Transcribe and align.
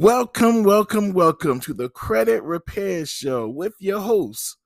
Welcome, 0.00 0.62
welcome, 0.62 1.12
welcome 1.12 1.58
to 1.58 1.74
the 1.74 1.88
Credit 1.88 2.40
Repair 2.44 3.04
Show 3.04 3.48
with 3.48 3.72
your 3.80 3.98
host, 3.98 4.56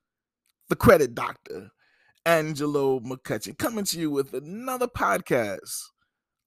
the 0.69 0.77
Credit 0.77 1.15
Doctor, 1.15 1.71
Angelo 2.27 3.01
McCutchen, 3.01 3.57
coming 3.57 3.87
to 3.87 3.99
you 3.99 4.11
with 4.11 4.35
another 4.35 4.87
podcast 4.87 5.85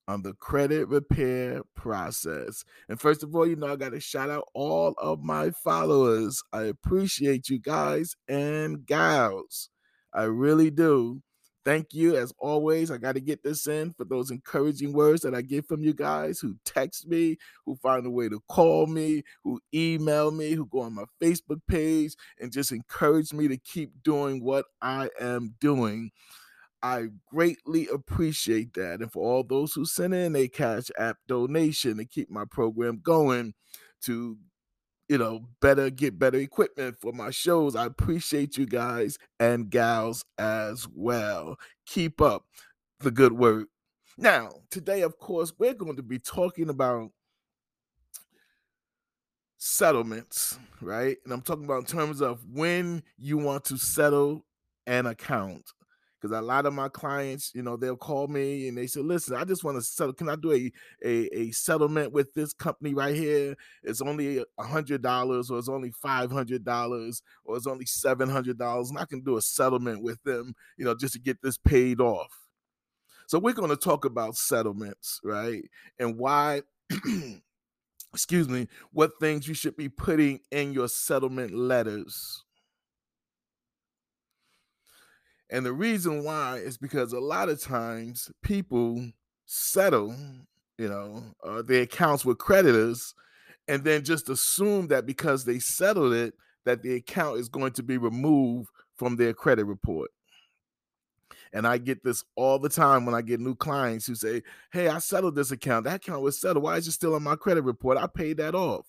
on 0.08 0.22
the 0.22 0.34
credit 0.34 0.88
repair 0.88 1.64
process. 1.76 2.64
And 2.88 3.02
first 3.02 3.24
of 3.24 3.36
all, 3.36 3.48
you 3.48 3.56
know, 3.56 3.74
I 3.74 3.76
got 3.76 3.94
to 3.94 4.00
shout 4.00 4.30
out 4.30 4.50
all 4.54 4.94
of 5.00 5.24
my 5.24 5.50
followers. 5.50 6.44
I 6.54 6.66
appreciate 6.66 7.50
you 7.50 7.58
guys 7.58 8.16
and 8.28 8.86
gals. 8.86 9.72
I 10.14 10.26
really 10.26 10.70
do. 10.70 11.24
Thank 11.66 11.96
you 11.96 12.16
as 12.16 12.32
always. 12.38 12.92
I 12.92 12.98
got 12.98 13.16
to 13.16 13.20
get 13.20 13.44
this 13.44 13.66
in 13.68 13.92
for 13.94 14.06
those 14.06 14.30
encouraging 14.30 14.94
words 14.94 15.24
that 15.24 15.34
I 15.34 15.42
get 15.42 15.68
from 15.68 15.82
you 15.82 15.96
guys 15.96 16.40
who 16.40 16.56
text 16.64 17.08
me, 17.08 17.38
who 17.66 17.76
find 17.78 18.06
a 18.06 18.12
way 18.12 18.30
to 18.30 18.40
call 18.48 18.86
me, 18.86 19.24
who 19.44 19.60
email 19.74 20.30
me, 20.30 20.52
who 20.52 20.68
go 20.68 20.82
on 20.82 20.94
my 20.94 21.06
Facebook 21.20 21.62
page 21.68 22.14
and 22.40 22.52
just 22.52 22.72
encourage 22.72 23.34
me 23.34 23.48
to 23.48 23.58
keep 23.58 23.92
doing 24.04 24.44
what 24.44 24.66
I 24.80 25.10
am 25.20 25.56
doing. 25.60 26.12
I 26.84 27.08
greatly 27.32 27.88
appreciate 27.88 28.76
that. 28.76 29.02
And 29.02 29.12
for 29.12 29.24
all 29.24 29.44
those 29.44 29.74
who 29.74 29.86
send 29.86 30.14
in 30.14 30.36
a 30.36 30.48
Cash 30.48 30.92
App 31.00 31.18
donation 31.28 31.98
to 31.98 32.06
keep 32.06 32.30
my 32.30 32.46
program 32.46 33.00
going, 33.02 33.56
to 34.04 34.38
you 35.08 35.18
know, 35.18 35.46
better 35.62 35.90
get 35.90 36.18
better 36.18 36.38
equipment 36.38 36.98
for 37.00 37.14
my 37.14 37.30
shows. 37.30 37.76
I 37.76 37.86
appreciate 37.86 38.58
you 38.58 38.66
guys 38.66 39.18
and 39.40 39.70
gals 39.70 40.26
as 40.38 40.88
well. 40.94 41.58
Keep 41.86 42.22
up 42.22 42.46
the 43.00 43.12
good 43.12 43.34
work. 43.34 43.68
Now, 44.18 44.52
today, 44.70 45.02
of 45.02 45.18
course, 45.18 45.54
we're 45.58 45.74
going 45.74 45.98
to 45.98 46.04
be 46.04 46.20
talking 46.20 46.70
about 46.70 47.12
settlements, 49.58 50.58
right? 50.82 51.18
And 51.24 51.34
I'm 51.34 51.42
talking 51.42 51.66
about 51.66 51.80
in 51.80 51.86
terms 51.86 52.22
of 52.22 52.44
when 52.52 53.04
you 53.18 53.38
want 53.38 53.66
to 53.66 53.78
settle 53.78 54.46
an 54.88 55.06
account 55.08 55.72
because 56.26 56.38
a 56.38 56.42
lot 56.42 56.66
of 56.66 56.74
my 56.74 56.90
clients, 56.90 57.52
you 57.54 57.62
know, 57.62 57.78
they'll 57.78 57.96
call 57.96 58.28
me 58.28 58.68
and 58.68 58.78
they 58.78 58.88
say, 58.88 59.02
"Listen, 59.02 59.36
I 59.36 59.44
just 59.44 59.64
want 59.64 59.78
to 59.78 59.82
settle. 59.82 60.14
Can 60.14 60.30
I 60.30 60.36
do 60.36 60.52
a 60.52 60.72
a, 61.06 61.38
a 61.38 61.52
settlement 61.52 62.12
with 62.12 62.34
this 62.34 62.54
company 62.54 62.94
right 62.94 63.16
here? 63.16 63.56
It's 63.84 64.02
only 64.02 64.44
a 64.58 64.64
hundred 64.64 65.02
dollars, 65.02 65.52
or 65.52 65.60
it's 65.60 65.70
only 65.70 65.92
five 65.92 66.32
hundred 66.32 66.64
dollars, 66.64 67.22
or 67.44 67.58
it's 67.58 67.68
only 67.68 67.86
seven 67.86 68.30
hundred 68.30 68.58
dollars, 68.58 68.90
and 68.90 69.00
I 69.00 69.06
can 69.06 69.22
do 69.22 69.38
a 69.38 69.42
settlement 69.42 70.02
with 70.02 70.22
them, 70.24 70.56
you 70.78 70.86
know, 70.86 70.96
just 70.96 71.14
to 71.14 71.20
get 71.20 71.42
this 71.42 71.58
paid 71.58 72.02
off." 72.02 72.32
So 73.28 73.40
we're 73.40 73.54
going 73.54 73.70
to 73.72 73.76
talk 73.78 74.06
about 74.06 74.36
settlements, 74.36 75.20
right, 75.24 75.64
and 76.00 76.18
why. 76.18 76.62
excuse 78.14 78.48
me, 78.48 78.66
what 78.94 79.12
things 79.20 79.46
you 79.46 79.54
should 79.54 79.76
be 79.76 79.90
putting 79.90 80.40
in 80.52 80.72
your 80.72 80.88
settlement 80.88 81.54
letters 81.54 82.46
and 85.50 85.66
the 85.66 85.74
reason 85.74 86.24
why 86.24 86.58
is 86.58 86.78
because 86.78 87.14
a 87.14 87.20
lot 87.20 87.50
of 87.50 87.62
times 87.62 88.32
people 88.42 89.12
settle, 89.46 90.16
you 90.78 90.90
know, 90.90 91.24
uh, 91.44 91.62
their 91.62 91.84
accounts 91.84 92.26
with 92.26 92.38
creditors 92.38 93.14
and 93.68 93.84
then 93.84 94.04
just 94.04 94.30
assume 94.30 94.88
that 94.88 95.06
because 95.06 95.46
they 95.46 95.60
settled 95.60 96.14
it, 96.14 96.34
that 96.66 96.82
the 96.82 96.96
account 96.96 97.40
is 97.40 97.48
going 97.48 97.74
to 97.74 97.84
be 97.84 97.98
removed 97.98 98.70
from 98.96 99.16
their 99.16 99.34
credit 99.34 99.66
report. 99.66 100.10
And 101.54 101.66
I 101.66 101.78
get 101.78 102.04
this 102.04 102.24
all 102.36 102.60
the 102.60 102.70
time 102.70 103.06
when 103.06 103.16
I 103.16 103.22
get 103.22 103.40
new 103.40 103.56
clients 103.56 104.08
who 104.08 104.16
say, 104.16 104.42
Hey, 104.72 104.88
I 104.88 104.98
settled 104.98 105.36
this 105.36 105.52
account. 105.52 105.86
That 105.86 105.98
account 105.98 106.22
was 106.22 106.42
settled. 106.42 106.64
Why 106.64 106.78
is 106.78 106.88
it 106.88 106.92
still 106.92 107.16
on 107.16 107.24
my 107.24 107.36
credit 107.36 107.62
report? 107.62 107.98
I 107.98 108.08
paid 108.08 108.38
that 108.38 108.56
off. 108.56 108.86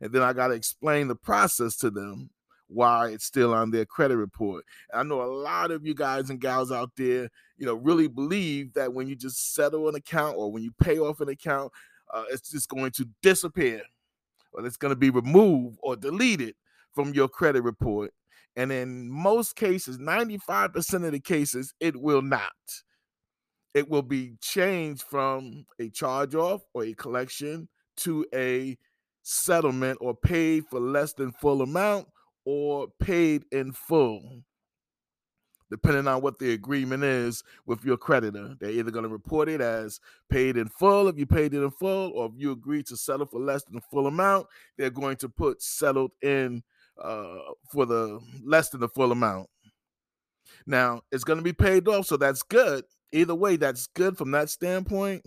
And 0.00 0.12
then 0.12 0.22
I 0.22 0.32
got 0.32 0.48
to 0.48 0.54
explain 0.54 1.08
the 1.08 1.14
process 1.14 1.76
to 1.78 1.90
them 1.90 2.30
why 2.74 3.08
it's 3.08 3.24
still 3.24 3.54
on 3.54 3.70
their 3.70 3.84
credit 3.84 4.16
report. 4.16 4.64
And 4.92 5.00
I 5.00 5.02
know 5.02 5.22
a 5.22 5.30
lot 5.32 5.70
of 5.70 5.86
you 5.86 5.94
guys 5.94 6.30
and 6.30 6.40
gals 6.40 6.72
out 6.72 6.90
there, 6.96 7.30
you 7.56 7.66
know, 7.66 7.74
really 7.74 8.08
believe 8.08 8.74
that 8.74 8.92
when 8.92 9.06
you 9.06 9.16
just 9.16 9.54
settle 9.54 9.88
an 9.88 9.94
account 9.94 10.36
or 10.36 10.50
when 10.50 10.62
you 10.62 10.72
pay 10.80 10.98
off 10.98 11.20
an 11.20 11.28
account, 11.28 11.72
uh, 12.12 12.24
it's 12.30 12.50
just 12.50 12.68
going 12.68 12.90
to 12.92 13.08
disappear 13.22 13.82
or 14.52 14.64
it's 14.66 14.76
going 14.76 14.90
to 14.90 14.96
be 14.96 15.10
removed 15.10 15.78
or 15.82 15.96
deleted 15.96 16.54
from 16.92 17.14
your 17.14 17.28
credit 17.28 17.62
report. 17.62 18.12
And 18.56 18.70
in 18.70 19.10
most 19.10 19.56
cases, 19.56 19.98
95% 19.98 21.04
of 21.04 21.12
the 21.12 21.20
cases, 21.20 21.74
it 21.80 21.96
will 21.96 22.22
not. 22.22 22.52
It 23.74 23.88
will 23.88 24.02
be 24.02 24.34
changed 24.40 25.02
from 25.02 25.66
a 25.80 25.90
charge 25.90 26.36
off 26.36 26.62
or 26.72 26.84
a 26.84 26.94
collection 26.94 27.68
to 27.98 28.24
a 28.32 28.78
settlement 29.22 29.98
or 30.00 30.14
paid 30.14 30.64
for 30.70 30.78
less 30.78 31.14
than 31.14 31.32
full 31.32 31.62
amount 31.62 32.06
or 32.44 32.88
paid 33.00 33.44
in 33.52 33.72
full, 33.72 34.42
depending 35.70 36.06
on 36.06 36.22
what 36.22 36.38
the 36.38 36.52
agreement 36.52 37.02
is 37.04 37.42
with 37.66 37.84
your 37.84 37.96
creditor. 37.96 38.54
They're 38.60 38.70
either 38.70 38.90
going 38.90 39.04
to 39.04 39.08
report 39.08 39.48
it 39.48 39.60
as 39.60 40.00
paid 40.28 40.56
in 40.56 40.68
full 40.68 41.08
if 41.08 41.18
you 41.18 41.26
paid 41.26 41.54
it 41.54 41.62
in 41.62 41.70
full, 41.70 42.12
or 42.14 42.26
if 42.26 42.32
you 42.36 42.52
agree 42.52 42.82
to 42.84 42.96
settle 42.96 43.26
for 43.26 43.40
less 43.40 43.64
than 43.64 43.76
the 43.76 43.80
full 43.80 44.06
amount, 44.06 44.46
they're 44.76 44.90
going 44.90 45.16
to 45.18 45.28
put 45.28 45.62
settled 45.62 46.12
in 46.22 46.62
uh, 47.02 47.38
for 47.72 47.86
the 47.86 48.20
less 48.44 48.68
than 48.70 48.80
the 48.80 48.88
full 48.88 49.12
amount. 49.12 49.48
Now, 50.66 51.02
it's 51.10 51.24
going 51.24 51.38
to 51.38 51.42
be 51.42 51.52
paid 51.52 51.88
off, 51.88 52.06
so 52.06 52.16
that's 52.16 52.42
good. 52.42 52.84
Either 53.12 53.34
way, 53.34 53.56
that's 53.56 53.86
good 53.86 54.16
from 54.16 54.30
that 54.32 54.50
standpoint. 54.50 55.24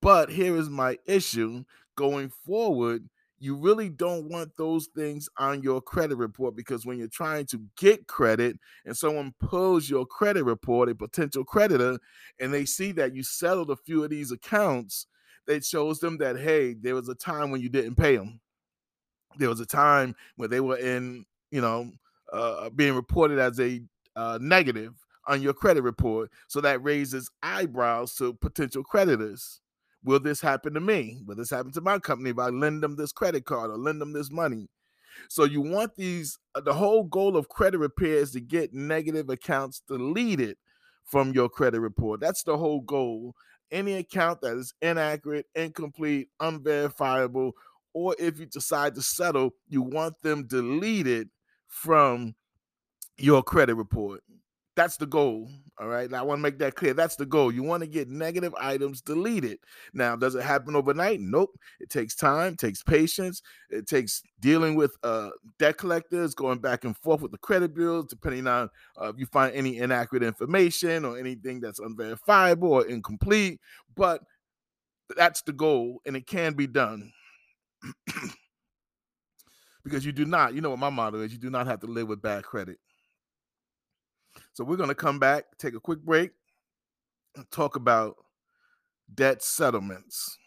But 0.00 0.30
here 0.30 0.56
is 0.56 0.68
my 0.68 0.98
issue 1.06 1.64
going 1.96 2.28
forward 2.28 3.08
you 3.38 3.56
really 3.56 3.88
don't 3.88 4.28
want 4.30 4.56
those 4.56 4.88
things 4.94 5.28
on 5.38 5.62
your 5.62 5.80
credit 5.80 6.16
report 6.16 6.56
because 6.56 6.86
when 6.86 6.98
you're 6.98 7.08
trying 7.08 7.46
to 7.46 7.60
get 7.76 8.06
credit 8.06 8.58
and 8.84 8.96
someone 8.96 9.34
pulls 9.40 9.90
your 9.90 10.06
credit 10.06 10.44
report, 10.44 10.88
a 10.88 10.94
potential 10.94 11.44
creditor, 11.44 11.98
and 12.40 12.54
they 12.54 12.64
see 12.64 12.92
that 12.92 13.14
you 13.14 13.22
settled 13.22 13.70
a 13.70 13.76
few 13.76 14.04
of 14.04 14.10
these 14.10 14.30
accounts, 14.30 15.06
it 15.46 15.64
shows 15.64 15.98
them 15.98 16.18
that, 16.18 16.38
hey, 16.38 16.74
there 16.74 16.94
was 16.94 17.08
a 17.08 17.14
time 17.14 17.50
when 17.50 17.60
you 17.60 17.68
didn't 17.68 17.96
pay 17.96 18.16
them. 18.16 18.40
There 19.38 19.48
was 19.48 19.60
a 19.60 19.66
time 19.66 20.14
when 20.36 20.48
they 20.48 20.60
were 20.60 20.78
in, 20.78 21.24
you 21.50 21.60
know, 21.60 21.90
uh, 22.32 22.70
being 22.70 22.94
reported 22.94 23.38
as 23.38 23.58
a 23.60 23.80
uh, 24.16 24.38
negative 24.40 24.94
on 25.26 25.42
your 25.42 25.52
credit 25.52 25.82
report. 25.82 26.30
So 26.48 26.60
that 26.60 26.82
raises 26.82 27.30
eyebrows 27.42 28.14
to 28.16 28.34
potential 28.34 28.84
creditors. 28.84 29.60
Will 30.04 30.20
this 30.20 30.40
happen 30.40 30.74
to 30.74 30.80
me? 30.80 31.22
Will 31.26 31.36
this 31.36 31.50
happen 31.50 31.72
to 31.72 31.80
my 31.80 31.98
company 31.98 32.30
if 32.30 32.38
I 32.38 32.48
lend 32.48 32.82
them 32.82 32.96
this 32.96 33.12
credit 33.12 33.46
card 33.46 33.70
or 33.70 33.78
lend 33.78 34.00
them 34.00 34.12
this 34.12 34.30
money? 34.30 34.68
So 35.28 35.44
you 35.44 35.60
want 35.60 35.94
these, 35.96 36.38
uh, 36.54 36.60
the 36.60 36.74
whole 36.74 37.04
goal 37.04 37.36
of 37.36 37.48
credit 37.48 37.78
repair 37.78 38.16
is 38.16 38.32
to 38.32 38.40
get 38.40 38.74
negative 38.74 39.30
accounts 39.30 39.82
deleted 39.88 40.56
from 41.04 41.32
your 41.32 41.48
credit 41.48 41.80
report. 41.80 42.20
That's 42.20 42.42
the 42.42 42.56
whole 42.56 42.80
goal. 42.80 43.34
Any 43.70 43.94
account 43.94 44.40
that 44.42 44.56
is 44.56 44.74
inaccurate, 44.82 45.46
incomplete, 45.54 46.28
unverifiable, 46.40 47.52
or 47.94 48.14
if 48.18 48.38
you 48.38 48.46
decide 48.46 48.94
to 48.96 49.02
settle, 49.02 49.54
you 49.68 49.82
want 49.82 50.20
them 50.22 50.46
deleted 50.46 51.30
from 51.68 52.34
your 53.16 53.42
credit 53.42 53.74
report. 53.76 54.22
That's 54.76 54.96
the 54.96 55.06
goal. 55.06 55.48
All 55.78 55.86
right. 55.86 56.10
Now, 56.10 56.18
I 56.18 56.22
want 56.22 56.38
to 56.38 56.42
make 56.42 56.58
that 56.58 56.74
clear. 56.74 56.94
That's 56.94 57.14
the 57.16 57.26
goal. 57.26 57.52
You 57.52 57.62
want 57.62 57.82
to 57.82 57.88
get 57.88 58.08
negative 58.08 58.52
items 58.60 59.00
deleted. 59.00 59.58
Now, 59.92 60.16
does 60.16 60.34
it 60.34 60.42
happen 60.42 60.74
overnight? 60.74 61.20
Nope. 61.20 61.56
It 61.80 61.90
takes 61.90 62.14
time, 62.16 62.56
takes 62.56 62.82
patience, 62.82 63.40
it 63.70 63.86
takes 63.86 64.22
dealing 64.40 64.74
with 64.74 64.96
uh, 65.04 65.30
debt 65.58 65.78
collectors, 65.78 66.34
going 66.34 66.58
back 66.58 66.84
and 66.84 66.96
forth 66.96 67.20
with 67.20 67.30
the 67.30 67.38
credit 67.38 67.74
bureaus, 67.74 68.06
depending 68.08 68.46
on 68.48 68.68
uh, 69.00 69.08
if 69.08 69.18
you 69.18 69.26
find 69.26 69.54
any 69.54 69.78
inaccurate 69.78 70.22
information 70.24 71.04
or 71.04 71.18
anything 71.18 71.60
that's 71.60 71.78
unverifiable 71.78 72.72
or 72.72 72.86
incomplete. 72.86 73.60
But 73.96 74.22
that's 75.16 75.42
the 75.42 75.52
goal, 75.52 76.00
and 76.06 76.16
it 76.16 76.26
can 76.26 76.54
be 76.54 76.66
done. 76.66 77.12
because 79.84 80.04
you 80.04 80.12
do 80.12 80.24
not, 80.24 80.54
you 80.54 80.60
know 80.60 80.70
what 80.70 80.78
my 80.78 80.90
motto 80.90 81.20
is, 81.20 81.32
you 81.32 81.38
do 81.38 81.50
not 81.50 81.66
have 81.66 81.80
to 81.80 81.86
live 81.86 82.08
with 82.08 82.22
bad 82.22 82.42
credit. 82.42 82.78
So 84.54 84.62
we're 84.62 84.76
going 84.76 84.88
to 84.88 84.94
come 84.94 85.18
back, 85.18 85.58
take 85.58 85.74
a 85.74 85.80
quick 85.80 86.00
break, 86.00 86.30
and 87.34 87.50
talk 87.50 87.74
about 87.74 88.14
debt 89.12 89.42
settlements, 89.42 90.38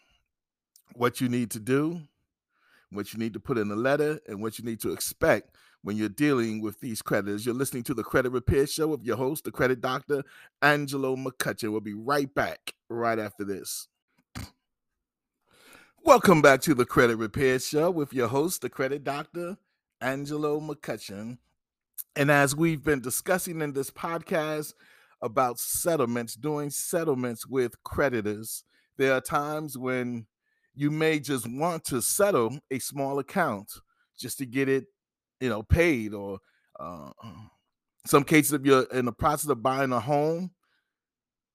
what 0.94 1.20
you 1.20 1.28
need 1.28 1.50
to 1.50 1.60
do, 1.60 2.00
what 2.90 3.12
you 3.12 3.18
need 3.18 3.34
to 3.34 3.40
put 3.40 3.58
in 3.58 3.70
a 3.70 3.76
letter, 3.76 4.18
and 4.26 4.40
what 4.40 4.58
you 4.58 4.64
need 4.64 4.80
to 4.80 4.92
expect 4.92 5.54
when 5.82 5.98
you're 5.98 6.08
dealing 6.08 6.62
with 6.62 6.80
these 6.80 7.02
creditors. 7.02 7.44
You're 7.44 7.54
listening 7.54 7.82
to 7.82 7.92
the 7.92 8.02
Credit 8.02 8.30
Repair 8.30 8.66
Show 8.66 8.88
with 8.88 9.04
your 9.04 9.18
host, 9.18 9.44
the 9.44 9.52
credit 9.52 9.82
doctor, 9.82 10.24
Angelo 10.62 11.14
McCutchen. 11.14 11.70
We'll 11.70 11.82
be 11.82 11.92
right 11.92 12.34
back 12.34 12.72
right 12.88 13.18
after 13.18 13.44
this. 13.44 13.88
Welcome 16.02 16.40
back 16.40 16.62
to 16.62 16.74
the 16.74 16.86
Credit 16.86 17.16
Repair 17.16 17.58
Show 17.58 17.90
with 17.90 18.14
your 18.14 18.28
host, 18.28 18.62
the 18.62 18.70
credit 18.70 19.04
doctor, 19.04 19.58
Angelo 20.00 20.60
McCutchen. 20.60 21.36
And 22.18 22.32
as 22.32 22.56
we've 22.56 22.82
been 22.82 23.00
discussing 23.00 23.60
in 23.60 23.72
this 23.72 23.92
podcast 23.92 24.74
about 25.22 25.60
settlements, 25.60 26.34
doing 26.34 26.68
settlements 26.68 27.46
with 27.46 27.80
creditors, 27.84 28.64
there 28.96 29.12
are 29.12 29.20
times 29.20 29.78
when 29.78 30.26
you 30.74 30.90
may 30.90 31.20
just 31.20 31.48
want 31.48 31.84
to 31.84 32.02
settle 32.02 32.58
a 32.72 32.80
small 32.80 33.20
account 33.20 33.70
just 34.18 34.38
to 34.38 34.46
get 34.46 34.68
it, 34.68 34.86
you 35.40 35.48
know, 35.48 35.62
paid. 35.62 36.12
Or 36.12 36.40
uh, 36.80 37.10
some 38.04 38.24
cases, 38.24 38.52
if 38.52 38.66
you're 38.66 38.82
in 38.92 39.04
the 39.04 39.12
process 39.12 39.48
of 39.48 39.62
buying 39.62 39.92
a 39.92 40.00
home, 40.00 40.50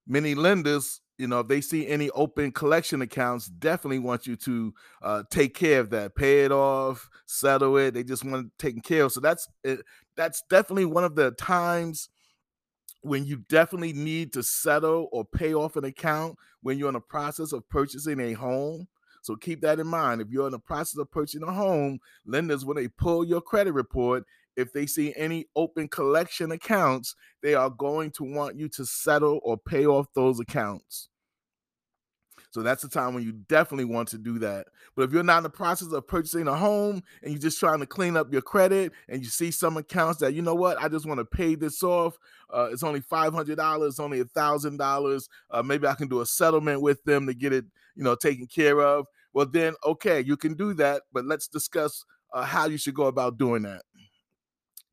many 0.07 0.33
lenders, 0.33 1.01
you 1.17 1.27
know, 1.27 1.41
if 1.41 1.47
they 1.47 1.61
see 1.61 1.87
any 1.87 2.09
open 2.11 2.51
collection 2.51 3.01
accounts, 3.01 3.45
definitely 3.47 3.99
want 3.99 4.25
you 4.25 4.35
to 4.35 4.73
uh, 5.01 5.23
take 5.29 5.53
care 5.53 5.79
of 5.79 5.89
that, 5.91 6.15
pay 6.15 6.43
it 6.43 6.51
off, 6.51 7.09
settle 7.27 7.77
it. 7.77 7.93
They 7.93 8.03
just 8.03 8.25
want 8.25 8.47
it 8.47 8.51
taken 8.57 8.81
care 8.81 9.03
of. 9.03 9.11
So 9.11 9.19
that's 9.19 9.47
it, 9.63 9.81
that's 10.15 10.43
definitely 10.49 10.85
one 10.85 11.03
of 11.03 11.15
the 11.15 11.31
times 11.31 12.09
when 13.01 13.25
you 13.25 13.37
definitely 13.49 13.93
need 13.93 14.31
to 14.33 14.43
settle 14.43 15.09
or 15.11 15.25
pay 15.25 15.53
off 15.53 15.75
an 15.75 15.83
account 15.83 16.37
when 16.61 16.77
you're 16.77 16.87
in 16.87 16.93
the 16.93 17.01
process 17.01 17.51
of 17.51 17.67
purchasing 17.69 18.19
a 18.19 18.33
home. 18.33 18.87
So 19.21 19.35
keep 19.35 19.61
that 19.61 19.79
in 19.79 19.87
mind. 19.87 20.21
If 20.21 20.29
you're 20.29 20.45
in 20.45 20.51
the 20.51 20.59
process 20.59 20.97
of 20.99 21.11
purchasing 21.11 21.43
a 21.43 21.51
home, 21.51 21.99
lenders, 22.25 22.65
when 22.65 22.77
they 22.77 22.87
pull 22.87 23.25
your 23.25 23.41
credit 23.41 23.73
report, 23.73 24.23
if 24.55 24.71
they 24.71 24.85
see 24.85 25.13
any 25.15 25.45
open 25.55 25.87
collection 25.87 26.51
accounts, 26.51 27.15
they 27.41 27.55
are 27.55 27.69
going 27.69 28.11
to 28.11 28.23
want 28.23 28.57
you 28.57 28.69
to 28.69 28.85
settle 28.85 29.39
or 29.43 29.57
pay 29.57 29.85
off 29.85 30.07
those 30.13 30.39
accounts. 30.39 31.09
So 32.53 32.61
that's 32.61 32.83
the 32.83 32.87
time 32.87 33.15
when 33.15 33.23
you 33.23 33.31
definitely 33.31 33.85
want 33.85 34.09
to 34.09 34.19
do 34.19 34.37
that. 34.37 34.67
But 34.95 35.03
if 35.03 35.11
you're 35.11 35.23
not 35.23 35.37
in 35.37 35.43
the 35.43 35.49
process 35.49 35.91
of 35.91 36.05
purchasing 36.05 36.47
a 36.47 36.55
home 36.55 37.01
and 37.23 37.31
you're 37.31 37.41
just 37.41 37.59
trying 37.59 37.79
to 37.79 37.87
clean 37.87 38.15
up 38.15 38.31
your 38.31 38.43
credit 38.43 38.91
and 39.09 39.23
you 39.23 39.29
see 39.29 39.49
some 39.49 39.75
accounts 39.75 40.19
that, 40.19 40.35
you 40.35 40.43
know 40.43 40.53
what, 40.53 40.79
I 40.79 40.87
just 40.87 41.07
want 41.07 41.19
to 41.19 41.25
pay 41.25 41.55
this 41.55 41.81
off. 41.81 42.15
Uh, 42.53 42.69
it's 42.71 42.83
only 42.83 43.01
$500, 43.01 43.99
only 43.99 44.19
a 44.19 44.25
$1,000. 44.25 45.29
Uh, 45.49 45.63
maybe 45.63 45.87
I 45.87 45.95
can 45.95 46.07
do 46.07 46.21
a 46.21 46.27
settlement 46.27 46.83
with 46.83 47.03
them 47.05 47.25
to 47.25 47.33
get 47.33 47.53
it, 47.53 47.65
you 47.95 48.03
know, 48.03 48.13
taken 48.13 48.45
care 48.45 48.79
of. 48.81 49.07
Well, 49.33 49.47
then, 49.47 49.73
okay, 49.83 50.21
you 50.21 50.37
can 50.37 50.53
do 50.53 50.75
that. 50.75 51.01
But 51.11 51.25
let's 51.25 51.47
discuss 51.47 52.05
uh, 52.33 52.43
how 52.43 52.67
you 52.67 52.77
should 52.77 52.93
go 52.93 53.07
about 53.07 53.39
doing 53.39 53.63
that 53.63 53.81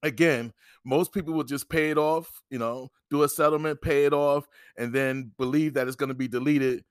again, 0.03 0.51
most 0.83 1.13
people 1.13 1.35
will 1.35 1.45
just 1.45 1.69
pay 1.69 1.91
it 1.91 1.99
off, 1.99 2.43
you 2.49 2.59
know, 2.59 2.91
do 3.11 3.23
a 3.23 3.29
settlement, 3.29 3.83
pay 3.83 4.07
it 4.07 4.15
off, 4.15 4.47
and 4.79 4.95
then 4.95 5.31
believe 5.37 5.75
that 5.75 5.87
it's 5.87 5.97
going 5.97 6.09
to 6.09 6.15
be 6.15 6.27
deleted 6.27 6.85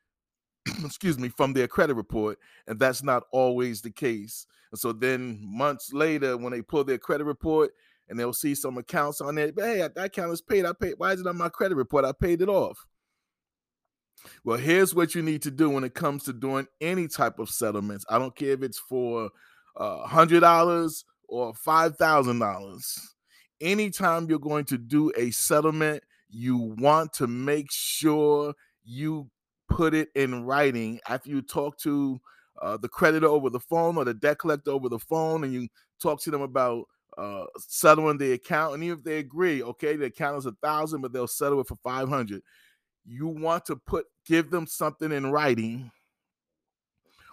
excuse 0.85 1.17
me, 1.17 1.29
from 1.29 1.53
their 1.53 1.67
credit 1.67 1.95
report. 1.95 2.37
And 2.67 2.79
that's 2.79 3.03
not 3.03 3.23
always 3.31 3.81
the 3.81 3.91
case. 3.91 4.45
And 4.71 4.79
so 4.79 4.91
then 4.91 5.39
months 5.41 5.93
later, 5.93 6.37
when 6.37 6.51
they 6.51 6.61
pull 6.61 6.83
their 6.83 6.97
credit 6.97 7.25
report 7.25 7.71
and 8.07 8.19
they'll 8.19 8.33
see 8.33 8.55
some 8.55 8.77
accounts 8.77 9.21
on 9.21 9.35
there, 9.35 9.51
hey, 9.55 9.77
that 9.77 9.97
account 9.97 10.31
is 10.31 10.41
paid. 10.41 10.65
I 10.65 10.73
paid. 10.79 10.95
Why 10.97 11.13
is 11.13 11.21
it 11.21 11.27
on 11.27 11.37
my 11.37 11.49
credit 11.49 11.75
report? 11.75 12.05
I 12.05 12.11
paid 12.11 12.41
it 12.41 12.49
off. 12.49 12.85
Well, 14.43 14.57
here's 14.57 14.93
what 14.93 15.15
you 15.15 15.21
need 15.21 15.41
to 15.43 15.51
do 15.51 15.69
when 15.69 15.83
it 15.83 15.93
comes 15.93 16.23
to 16.23 16.33
doing 16.33 16.67
any 16.81 17.07
type 17.07 17.39
of 17.39 17.49
settlements. 17.49 18.05
I 18.09 18.19
don't 18.19 18.35
care 18.35 18.51
if 18.51 18.63
it's 18.63 18.79
for 18.79 19.29
uh, 19.77 20.07
$100 20.07 21.03
or 21.27 21.53
$5,000. 21.53 22.99
Anytime 23.61 24.29
you're 24.29 24.39
going 24.39 24.65
to 24.65 24.77
do 24.77 25.11
a 25.17 25.31
settlement, 25.31 26.03
you 26.29 26.75
want 26.77 27.13
to 27.13 27.27
make 27.27 27.67
sure 27.71 28.53
you 28.83 29.29
put 29.69 29.93
it 29.93 30.09
in 30.15 30.43
writing 30.45 30.99
after 31.07 31.29
you 31.29 31.41
talk 31.41 31.77
to 31.79 32.19
uh, 32.61 32.77
the 32.77 32.89
creditor 32.89 33.27
over 33.27 33.49
the 33.49 33.59
phone 33.59 33.97
or 33.97 34.03
the 34.03 34.13
debt 34.13 34.39
collector 34.39 34.71
over 34.71 34.89
the 34.89 34.99
phone 34.99 35.43
and 35.43 35.53
you 35.53 35.67
talk 36.01 36.21
to 36.21 36.31
them 36.31 36.41
about 36.41 36.85
uh, 37.17 37.45
settling 37.57 38.17
the 38.17 38.33
account 38.33 38.73
and 38.73 38.83
even 38.83 38.97
if 38.97 39.03
they 39.03 39.19
agree 39.19 39.63
okay 39.63 39.95
the 39.95 40.05
account 40.05 40.37
is 40.37 40.45
a 40.45 40.51
thousand 40.63 41.01
but 41.01 41.11
they'll 41.11 41.27
settle 41.27 41.59
it 41.59 41.67
for 41.67 41.75
500 41.83 42.41
you 43.05 43.27
want 43.27 43.65
to 43.65 43.75
put 43.75 44.05
give 44.25 44.49
them 44.49 44.67
something 44.67 45.11
in 45.11 45.31
writing 45.31 45.91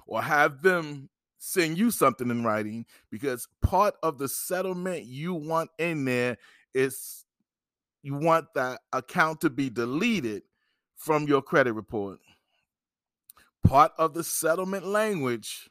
or 0.06 0.22
have 0.22 0.62
them 0.62 1.08
send 1.38 1.78
you 1.78 1.90
something 1.90 2.30
in 2.30 2.42
writing 2.42 2.84
because 3.10 3.46
part 3.62 3.94
of 4.02 4.18
the 4.18 4.28
settlement 4.28 5.04
you 5.04 5.34
want 5.34 5.70
in 5.78 6.04
there 6.04 6.36
is 6.74 7.24
you 8.02 8.14
want 8.14 8.46
that 8.54 8.80
account 8.92 9.40
to 9.40 9.50
be 9.50 9.68
deleted 9.68 10.42
from 10.96 11.26
your 11.26 11.42
credit 11.42 11.72
report. 11.72 12.18
Part 13.66 13.92
of 13.98 14.14
the 14.14 14.22
settlement 14.22 14.86
language 14.86 15.68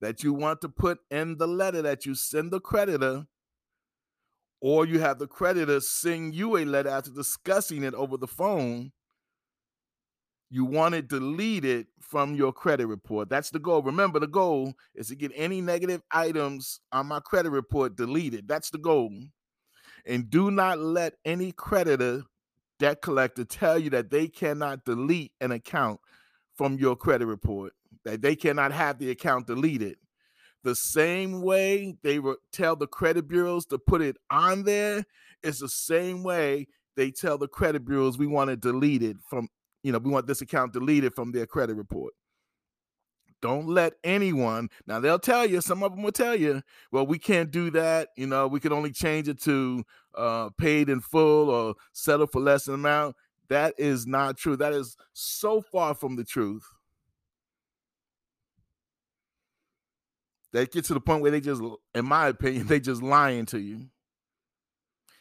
that 0.00 0.24
you 0.24 0.32
want 0.32 0.60
to 0.62 0.68
put 0.68 0.98
in 1.10 1.36
the 1.36 1.46
letter 1.46 1.80
that 1.82 2.04
you 2.04 2.14
send 2.14 2.50
the 2.50 2.60
creditor, 2.60 3.26
or 4.60 4.84
you 4.84 4.98
have 4.98 5.18
the 5.18 5.26
creditor 5.26 5.80
send 5.80 6.34
you 6.34 6.56
a 6.56 6.64
letter 6.64 6.88
after 6.88 7.10
discussing 7.10 7.84
it 7.84 7.94
over 7.94 8.16
the 8.16 8.26
phone. 8.26 8.92
You 10.50 10.64
want 10.64 10.96
it 10.96 11.06
deleted 11.06 11.86
from 12.00 12.34
your 12.34 12.52
credit 12.52 12.88
report. 12.88 13.28
That's 13.28 13.50
the 13.50 13.60
goal. 13.60 13.82
Remember, 13.82 14.18
the 14.18 14.26
goal 14.26 14.74
is 14.96 15.08
to 15.08 15.14
get 15.14 15.30
any 15.36 15.60
negative 15.60 16.02
items 16.10 16.80
on 16.90 17.06
my 17.06 17.20
credit 17.20 17.50
report 17.50 17.96
deleted. 17.96 18.48
That's 18.48 18.70
the 18.70 18.78
goal. 18.78 19.12
And 20.04 20.28
do 20.28 20.50
not 20.50 20.80
let 20.80 21.14
any 21.24 21.52
creditor 21.52 22.24
debt 22.80 23.02
collector 23.02 23.44
tell 23.44 23.78
you 23.78 23.90
that 23.90 24.10
they 24.10 24.26
cannot 24.26 24.84
delete 24.84 25.32
an 25.40 25.52
account 25.52 26.00
from 26.60 26.76
your 26.76 26.94
credit 26.94 27.24
report, 27.24 27.72
that 28.04 28.20
they 28.20 28.36
cannot 28.36 28.70
have 28.70 28.98
the 28.98 29.10
account 29.10 29.46
deleted. 29.46 29.96
The 30.62 30.74
same 30.74 31.40
way 31.40 31.96
they 32.02 32.18
re- 32.18 32.36
tell 32.52 32.76
the 32.76 32.86
credit 32.86 33.26
bureaus 33.26 33.64
to 33.68 33.78
put 33.78 34.02
it 34.02 34.18
on 34.30 34.64
there, 34.64 35.06
it's 35.42 35.60
the 35.60 35.70
same 35.70 36.22
way 36.22 36.66
they 36.96 37.12
tell 37.12 37.38
the 37.38 37.48
credit 37.48 37.86
bureaus 37.86 38.18
we 38.18 38.26
want 38.26 38.50
it 38.50 38.60
deleted 38.60 39.20
from, 39.26 39.48
you 39.82 39.90
know, 39.90 39.96
we 39.96 40.10
want 40.10 40.26
this 40.26 40.42
account 40.42 40.74
deleted 40.74 41.14
from 41.14 41.32
their 41.32 41.46
credit 41.46 41.76
report. 41.76 42.12
Don't 43.40 43.66
let 43.66 43.94
anyone, 44.04 44.68
now 44.86 45.00
they'll 45.00 45.18
tell 45.18 45.46
you, 45.46 45.62
some 45.62 45.82
of 45.82 45.92
them 45.92 46.02
will 46.02 46.12
tell 46.12 46.36
you, 46.36 46.60
well, 46.92 47.06
we 47.06 47.18
can't 47.18 47.50
do 47.50 47.70
that. 47.70 48.10
You 48.18 48.26
know, 48.26 48.46
we 48.46 48.60
can 48.60 48.74
only 48.74 48.92
change 48.92 49.28
it 49.28 49.40
to 49.44 49.82
uh, 50.14 50.50
paid 50.58 50.90
in 50.90 51.00
full 51.00 51.48
or 51.48 51.76
settle 51.94 52.26
for 52.26 52.42
less 52.42 52.68
amount. 52.68 53.16
That 53.50 53.74
is 53.78 54.06
not 54.06 54.38
true. 54.38 54.56
That 54.56 54.72
is 54.72 54.96
so 55.12 55.60
far 55.60 55.94
from 55.94 56.16
the 56.16 56.24
truth. 56.24 56.64
They 60.52 60.66
get 60.66 60.84
to 60.86 60.94
the 60.94 61.00
point 61.00 61.22
where 61.22 61.30
they 61.32 61.40
just, 61.40 61.60
in 61.94 62.06
my 62.06 62.28
opinion, 62.28 62.66
they 62.68 62.80
just 62.80 63.02
lying 63.02 63.46
to 63.46 63.58
you. 63.58 63.88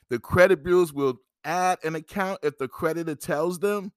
The 0.09 0.19
credit 0.19 0.63
bureaus 0.63 0.93
will 0.93 1.19
add 1.43 1.79
an 1.83 1.95
account 1.95 2.39
if 2.43 2.57
the 2.57 2.67
creditor 2.67 3.15
tells 3.15 3.59
them 3.59 3.91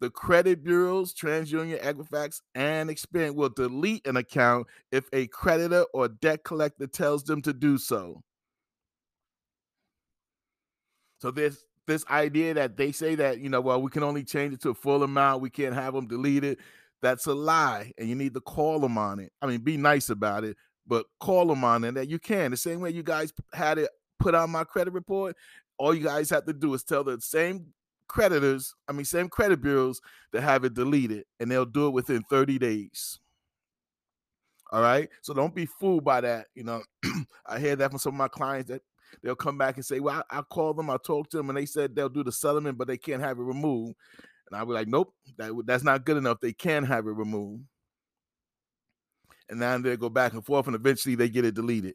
the 0.00 0.10
credit 0.10 0.62
bureaus, 0.62 1.12
TransUnion, 1.12 1.82
Equifax, 1.82 2.40
and 2.54 2.88
Experian 2.88 3.34
will 3.34 3.48
delete 3.48 4.06
an 4.06 4.16
account 4.16 4.66
if 4.92 5.08
a 5.12 5.26
creditor 5.26 5.84
or 5.92 6.08
debt 6.08 6.44
collector 6.44 6.86
tells 6.86 7.24
them 7.24 7.42
to 7.42 7.52
do 7.52 7.78
so. 7.78 8.22
So 11.20 11.32
this 11.32 11.64
this 11.88 12.06
idea 12.08 12.54
that 12.54 12.76
they 12.76 12.92
say 12.92 13.16
that 13.16 13.40
you 13.40 13.48
know, 13.48 13.60
well, 13.60 13.82
we 13.82 13.90
can 13.90 14.04
only 14.04 14.22
change 14.22 14.54
it 14.54 14.60
to 14.62 14.70
a 14.70 14.74
full 14.74 15.02
amount, 15.02 15.42
we 15.42 15.50
can't 15.50 15.74
have 15.74 15.94
them 15.94 16.06
deleted. 16.06 16.58
That's 17.00 17.26
a 17.26 17.34
lie, 17.34 17.92
and 17.98 18.08
you 18.08 18.14
need 18.14 18.34
to 18.34 18.40
call 18.40 18.80
them 18.80 18.98
on 18.98 19.20
it. 19.20 19.32
I 19.40 19.46
mean, 19.46 19.60
be 19.60 19.76
nice 19.76 20.10
about 20.10 20.44
it, 20.44 20.56
but 20.86 21.06
call 21.20 21.46
them 21.46 21.64
on 21.64 21.84
it 21.84 21.94
that 21.94 22.08
you 22.08 22.18
can. 22.18 22.50
The 22.50 22.56
same 22.56 22.80
way 22.80 22.90
you 22.90 23.04
guys 23.04 23.32
had 23.52 23.78
it 23.78 23.90
put 24.18 24.34
on 24.34 24.50
my 24.50 24.64
credit 24.64 24.92
report, 24.92 25.36
all 25.78 25.94
you 25.94 26.04
guys 26.04 26.30
have 26.30 26.44
to 26.46 26.52
do 26.52 26.74
is 26.74 26.82
tell 26.82 27.04
the 27.04 27.20
same 27.20 27.72
creditors, 28.08 28.74
I 28.88 28.92
mean, 28.92 29.04
same 29.04 29.28
credit 29.28 29.60
bureaus 29.60 30.00
to 30.32 30.40
have 30.40 30.64
it 30.64 30.74
deleted, 30.74 31.24
and 31.38 31.50
they'll 31.50 31.64
do 31.64 31.86
it 31.86 31.92
within 31.92 32.22
30 32.28 32.58
days. 32.58 33.20
All 34.70 34.82
right. 34.82 35.08
So 35.22 35.32
don't 35.32 35.54
be 35.54 35.66
fooled 35.66 36.04
by 36.04 36.20
that. 36.20 36.48
You 36.54 36.64
know, 36.64 36.82
I 37.46 37.58
hear 37.58 37.76
that 37.76 37.90
from 37.90 37.98
some 37.98 38.14
of 38.14 38.18
my 38.18 38.28
clients 38.28 38.70
that 38.70 38.82
they'll 39.22 39.34
come 39.34 39.58
back 39.58 39.76
and 39.76 39.84
say, 39.84 40.00
Well, 40.00 40.22
I, 40.30 40.38
I 40.38 40.42
called 40.42 40.76
them, 40.76 40.90
I 40.90 40.96
talked 41.04 41.30
to 41.32 41.36
them, 41.36 41.50
and 41.50 41.56
they 41.56 41.66
said 41.66 41.94
they'll 41.94 42.08
do 42.08 42.24
the 42.24 42.32
settlement, 42.32 42.78
but 42.78 42.88
they 42.88 42.96
can't 42.96 43.22
have 43.22 43.38
it 43.38 43.42
removed. 43.42 43.94
And 44.50 44.58
I'll 44.58 44.66
be 44.66 44.72
like, 44.72 44.88
Nope, 44.88 45.14
that, 45.36 45.52
that's 45.66 45.84
not 45.84 46.04
good 46.04 46.16
enough. 46.16 46.40
They 46.40 46.52
can 46.52 46.84
have 46.84 47.06
it 47.06 47.12
removed. 47.12 47.64
And 49.50 49.60
then 49.62 49.82
they 49.82 49.96
go 49.96 50.10
back 50.10 50.34
and 50.34 50.44
forth, 50.44 50.66
and 50.66 50.76
eventually 50.76 51.14
they 51.14 51.28
get 51.28 51.44
it 51.44 51.54
deleted. 51.54 51.94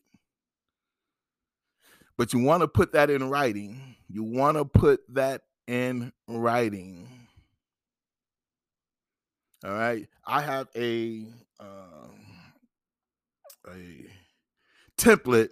But 2.17 2.33
you 2.33 2.39
want 2.39 2.61
to 2.61 2.67
put 2.67 2.93
that 2.93 3.09
in 3.09 3.29
writing. 3.29 3.95
You 4.07 4.23
want 4.23 4.57
to 4.57 4.65
put 4.65 5.01
that 5.13 5.41
in 5.67 6.11
writing. 6.27 7.07
All 9.65 9.71
right. 9.71 10.07
I 10.25 10.41
have 10.41 10.67
a 10.75 11.25
um, 11.59 12.19
a 13.67 14.05
template 14.97 15.49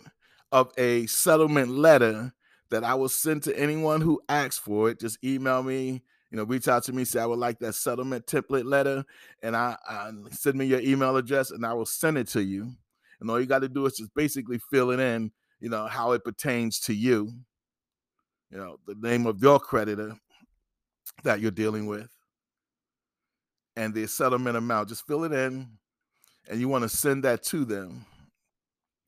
of 0.52 0.72
a 0.78 1.06
settlement 1.08 1.70
letter 1.70 2.34
that 2.70 2.84
I 2.84 2.94
will 2.96 3.10
send 3.10 3.44
to 3.44 3.60
anyone 3.60 4.02
who 4.02 4.22
asks 4.30 4.58
for 4.58 4.90
it. 4.90 5.00
Just 5.00 5.24
email 5.24 5.64
me, 5.64 6.04
you 6.30 6.38
know, 6.38 6.44
reach 6.44 6.68
out 6.68 6.84
to 6.86 6.94
me, 6.94 7.06
say 7.06 7.20
I 7.20 7.26
would 7.26 7.40
like 7.40 7.60
that 7.60 7.74
settlement 7.74 8.26
template 8.28 8.66
letter, 8.66 9.04
and 9.44 9.56
I, 9.56 9.78
I 9.88 10.12
send 10.32 10.58
me 10.58 10.66
your 10.66 10.80
email 10.82 11.18
address, 11.18 11.52
and 11.52 11.66
I 11.66 11.74
will 11.74 11.86
send 11.86 12.18
it 12.18 12.28
to 12.30 12.44
you. 12.44 12.72
And 13.20 13.30
all 13.30 13.40
you 13.40 13.46
got 13.46 13.60
to 13.60 13.70
do 13.70 13.86
is 13.86 13.98
just 13.98 14.14
basically 14.16 14.60
fill 14.72 14.92
it 14.92 15.00
in, 15.00 15.32
you 15.60 15.70
know, 15.70 15.88
how 15.88 16.14
it 16.14 16.24
pertains 16.24 16.80
to 16.82 16.94
you 16.94 17.32
you 18.52 18.58
know, 18.58 18.78
the 18.86 18.96
name 18.96 19.26
of 19.26 19.42
your 19.42 19.60
creditor 19.60 20.16
that 21.24 21.40
you're 21.40 21.52
dealing 21.52 21.88
with 21.88 22.10
and 23.78 23.94
the 23.94 24.06
settlement 24.08 24.58
amount. 24.58 24.90
Just 24.90 25.08
fill 25.08 25.24
it 25.24 25.32
in. 25.32 25.68
and 26.50 26.60
you 26.60 26.68
want 26.68 26.84
to 26.84 26.90
send 26.90 27.24
that 27.24 27.44
to 27.44 27.64
them. 27.64 28.06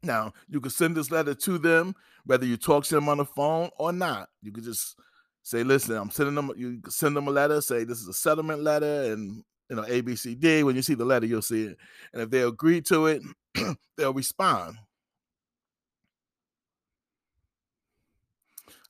Now, 0.03 0.33
you 0.50 0.60
can 0.60 0.69
send 0.69 0.98
this 0.98 1.12
letter 1.12 1.33
to 1.33 1.57
them, 1.57 1.95
whether 2.25 2.45
you 2.45 2.57
talk 2.57 2.83
to 2.86 2.95
them 2.95 3.07
on 3.07 3.17
the 3.17 3.25
phone 3.25 3.69
or 3.77 3.93
not. 3.93 4.29
You 4.41 4.51
could 4.51 4.65
just 4.65 5.00
say, 5.43 5.63
listen, 5.63 5.95
I'm 5.95 6.12
sending 6.12 6.36
them, 6.36 6.51
you 6.57 6.81
send 6.89 7.15
them 7.15 7.27
a 7.27 7.31
letter, 7.31 7.62
say 7.62 7.86
this 7.86 8.01
is 8.01 8.07
a 8.07 8.13
settlement 8.13 8.62
letter, 8.62 9.13
and 9.13 9.43
you 9.69 9.75
know, 9.77 9.83
ABCD. 9.83 10.63
When 10.63 10.75
you 10.75 10.81
see 10.81 10.93
the 10.93 11.05
letter, 11.05 11.25
you'll 11.25 11.41
see 11.41 11.63
it. 11.63 11.77
And 12.12 12.22
if 12.22 12.29
they 12.29 12.41
agree 12.41 12.81
to 12.81 13.07
it, 13.07 13.24
they'll 13.98 14.13
respond. 14.13 14.75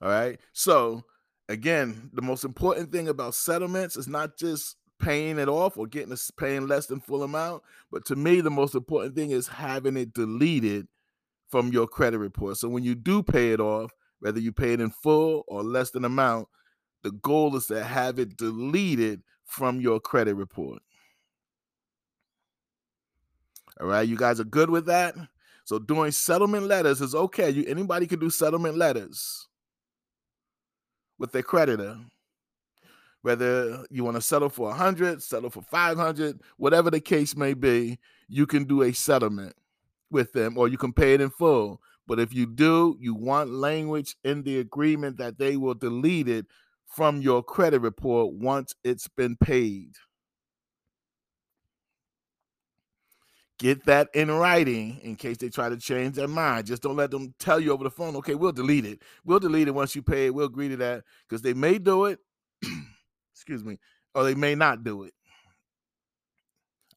All 0.02 0.10
right. 0.10 0.40
So 0.52 1.04
again, 1.48 2.10
the 2.14 2.22
most 2.22 2.44
important 2.44 2.92
thing 2.92 3.08
about 3.08 3.36
settlements 3.36 3.96
is 3.96 4.08
not 4.08 4.38
just 4.38 4.78
paying 5.00 5.38
it 5.38 5.48
off 5.48 5.78
or 5.78 5.86
getting 5.88 6.12
a, 6.12 6.18
paying 6.38 6.68
less 6.68 6.88
than 6.88 7.00
full 7.00 7.24
amount, 7.24 7.62
but 7.92 8.06
to 8.06 8.16
me, 8.16 8.42
the 8.42 8.50
most 8.50 8.74
important 8.76 9.16
thing 9.16 9.32
is 9.32 9.48
having 9.48 9.96
it 9.96 10.14
deleted 10.14 10.88
from 11.54 11.72
your 11.72 11.86
credit 11.86 12.18
report. 12.18 12.58
So 12.58 12.68
when 12.68 12.84
you 12.84 12.96
do 12.96 13.22
pay 13.22 13.52
it 13.52 13.60
off, 13.60 13.92
whether 14.22 14.40
you 14.40 14.52
pay 14.52 14.74
it 14.74 14.82
in 14.82 14.90
full 14.90 15.44
or 15.48 15.62
less 15.62 15.92
than 15.92 16.04
amount, 16.04 16.48
the 17.04 17.12
goal 17.12 17.56
is 17.56 17.68
to 17.68 17.84
have 17.84 18.18
it 18.18 18.38
deleted 18.38 19.22
from 19.46 19.80
your 19.80 20.00
credit 20.00 20.34
report. 20.34 20.82
All 23.80 23.86
right, 23.86 24.02
you 24.02 24.18
guys 24.18 24.40
are 24.40 24.46
good 24.46 24.72
with 24.72 24.88
that? 24.88 25.14
So 25.66 25.78
doing 25.78 26.12
settlement 26.12 26.66
letters 26.66 27.02
is 27.02 27.14
okay. 27.14 27.52
You 27.52 27.66
anybody 27.68 28.08
can 28.08 28.18
do 28.18 28.32
settlement 28.32 28.76
letters 28.76 29.48
with 31.20 31.34
their 31.34 31.44
creditor. 31.44 32.00
Whether 33.22 33.86
you 33.92 34.04
want 34.04 34.16
to 34.16 34.22
settle 34.22 34.50
for 34.50 34.70
100, 34.70 35.22
settle 35.22 35.52
for 35.52 35.62
500, 35.62 36.42
whatever 36.58 36.90
the 36.90 37.00
case 37.00 37.38
may 37.38 37.54
be, 37.54 38.00
you 38.28 38.48
can 38.48 38.64
do 38.64 38.82
a 38.82 38.92
settlement 38.92 39.56
with 40.14 40.34
them 40.34 40.58
or 40.58 40.68
you 40.70 40.78
can 40.78 40.94
pay 40.94 41.14
it 41.14 41.22
in 41.22 41.30
full. 41.32 41.82
But 42.08 42.20
if 42.20 42.34
you 42.34 42.46
do, 42.46 42.98
you 43.00 43.16
want 43.16 43.50
language 43.52 44.16
in 44.24 44.44
the 44.44 44.60
agreement 44.60 45.18
that 45.18 45.38
they 45.38 45.58
will 45.58 45.74
delete 45.74 46.28
it 46.30 46.46
from 46.86 47.22
your 47.22 47.44
credit 47.44 47.80
report 47.80 48.34
once 48.36 48.74
it's 48.84 49.08
been 49.08 49.36
paid. 49.36 49.96
Get 53.60 53.86
that 53.86 54.10
in 54.14 54.30
writing 54.30 55.00
in 55.04 55.16
case 55.16 55.38
they 55.38 55.50
try 55.50 55.70
to 55.70 55.78
change 55.78 56.16
their 56.16 56.28
mind. 56.28 56.68
Just 56.68 56.82
don't 56.82 56.98
let 56.98 57.12
them 57.12 57.34
tell 57.40 57.60
you 57.60 57.72
over 57.72 57.84
the 57.84 57.92
phone, 57.92 58.16
okay, 58.18 58.36
we'll 58.36 58.52
delete 58.52 58.86
it. 58.86 59.02
We'll 59.24 59.40
delete 59.40 59.68
it 59.68 59.76
once 59.76 59.96
you 59.96 60.02
pay 60.02 60.26
it. 60.28 60.34
We'll 60.36 60.48
agree 60.48 60.70
to 60.70 60.78
that 60.78 61.04
because 61.28 61.42
they 61.42 61.54
may 61.54 61.78
do 61.78 62.06
it, 62.06 62.20
excuse 63.34 63.64
me, 63.64 63.78
or 64.16 64.24
they 64.24 64.36
may 64.36 64.56
not 64.56 64.84
do 64.84 65.04
it. 65.04 65.14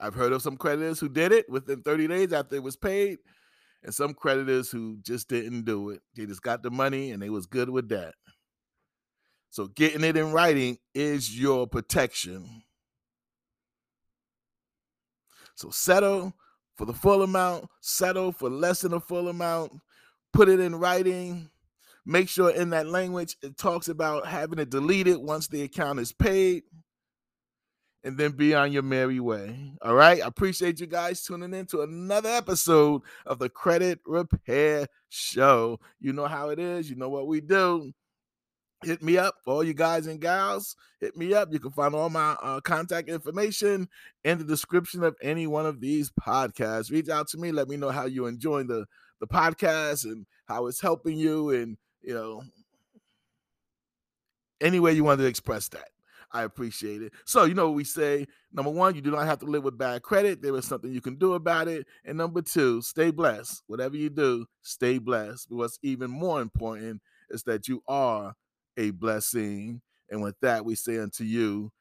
I've 0.00 0.14
heard 0.14 0.32
of 0.32 0.42
some 0.42 0.56
creditors 0.56 1.00
who 1.00 1.08
did 1.08 1.32
it 1.32 1.48
within 1.48 1.82
30 1.82 2.08
days 2.08 2.32
after 2.32 2.56
it 2.56 2.62
was 2.62 2.76
paid, 2.76 3.18
and 3.82 3.94
some 3.94 4.14
creditors 4.14 4.70
who 4.70 4.98
just 5.02 5.28
didn't 5.28 5.64
do 5.64 5.90
it. 5.90 6.02
They 6.14 6.26
just 6.26 6.42
got 6.42 6.62
the 6.62 6.70
money 6.70 7.12
and 7.12 7.22
they 7.22 7.30
was 7.30 7.46
good 7.46 7.70
with 7.70 7.88
that. 7.90 8.14
So 9.50 9.68
getting 9.68 10.04
it 10.04 10.16
in 10.16 10.32
writing 10.32 10.78
is 10.94 11.38
your 11.38 11.66
protection. 11.66 12.62
So 15.54 15.70
settle 15.70 16.34
for 16.76 16.84
the 16.84 16.92
full 16.92 17.22
amount, 17.22 17.70
settle 17.80 18.32
for 18.32 18.50
less 18.50 18.82
than 18.82 18.92
a 18.92 19.00
full 19.00 19.28
amount, 19.28 19.72
put 20.32 20.50
it 20.50 20.60
in 20.60 20.74
writing. 20.74 21.48
Make 22.04 22.28
sure 22.28 22.50
in 22.50 22.70
that 22.70 22.86
language 22.86 23.36
it 23.42 23.56
talks 23.56 23.88
about 23.88 24.26
having 24.26 24.58
it 24.58 24.70
deleted 24.70 25.16
once 25.16 25.48
the 25.48 25.62
account 25.62 26.00
is 26.00 26.12
paid 26.12 26.64
and 28.06 28.16
then 28.16 28.30
be 28.30 28.54
on 28.54 28.70
your 28.70 28.84
merry 28.84 29.18
way. 29.18 29.72
All 29.82 29.96
right. 29.96 30.22
I 30.22 30.26
appreciate 30.28 30.78
you 30.78 30.86
guys 30.86 31.22
tuning 31.22 31.52
in 31.52 31.66
to 31.66 31.82
another 31.82 32.28
episode 32.28 33.02
of 33.26 33.40
the 33.40 33.48
Credit 33.48 33.98
Repair 34.06 34.86
Show. 35.08 35.80
You 35.98 36.12
know 36.12 36.26
how 36.26 36.50
it 36.50 36.60
is, 36.60 36.88
you 36.88 36.94
know 36.94 37.08
what 37.08 37.26
we 37.26 37.40
do. 37.40 37.92
Hit 38.84 39.02
me 39.02 39.18
up 39.18 39.34
all 39.44 39.64
you 39.64 39.74
guys 39.74 40.06
and 40.06 40.20
gals. 40.20 40.76
Hit 41.00 41.16
me 41.16 41.34
up. 41.34 41.52
You 41.52 41.58
can 41.58 41.72
find 41.72 41.96
all 41.96 42.08
my 42.08 42.36
uh, 42.40 42.60
contact 42.60 43.08
information 43.08 43.88
in 44.22 44.38
the 44.38 44.44
description 44.44 45.02
of 45.02 45.16
any 45.20 45.48
one 45.48 45.66
of 45.66 45.80
these 45.80 46.12
podcasts. 46.12 46.92
Reach 46.92 47.08
out 47.08 47.26
to 47.30 47.38
me. 47.38 47.50
Let 47.50 47.68
me 47.68 47.76
know 47.76 47.90
how 47.90 48.04
you're 48.06 48.28
enjoying 48.28 48.68
the 48.68 48.86
the 49.18 49.26
podcast 49.26 50.04
and 50.04 50.26
how 50.44 50.66
it's 50.66 50.80
helping 50.80 51.18
you 51.18 51.50
and 51.50 51.76
you 52.02 52.14
know 52.14 52.42
any 54.60 54.78
way 54.78 54.92
you 54.92 55.02
want 55.02 55.18
to 55.18 55.26
express 55.26 55.68
that 55.68 55.88
I 56.32 56.42
appreciate 56.42 57.02
it. 57.02 57.12
So, 57.24 57.44
you 57.44 57.54
know 57.54 57.70
we 57.70 57.84
say? 57.84 58.26
Number 58.52 58.70
one, 58.70 58.94
you 58.94 59.00
do 59.00 59.10
not 59.10 59.26
have 59.26 59.38
to 59.40 59.46
live 59.46 59.64
with 59.64 59.78
bad 59.78 60.02
credit. 60.02 60.42
There 60.42 60.56
is 60.56 60.66
something 60.66 60.92
you 60.92 61.00
can 61.00 61.16
do 61.16 61.34
about 61.34 61.68
it. 61.68 61.86
And 62.04 62.18
number 62.18 62.42
two, 62.42 62.82
stay 62.82 63.10
blessed. 63.10 63.62
Whatever 63.66 63.96
you 63.96 64.10
do, 64.10 64.46
stay 64.62 64.98
blessed. 64.98 65.48
But 65.48 65.56
what's 65.56 65.78
even 65.82 66.10
more 66.10 66.40
important 66.40 67.02
is 67.30 67.42
that 67.44 67.68
you 67.68 67.82
are 67.88 68.34
a 68.76 68.90
blessing. 68.90 69.80
And 70.10 70.22
with 70.22 70.36
that, 70.42 70.64
we 70.64 70.74
say 70.74 70.98
unto 70.98 71.24
you, 71.24 71.72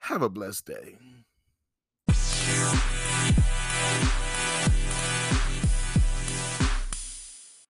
have 0.00 0.22
a 0.22 0.28
blessed 0.28 0.66
day. 0.66 0.96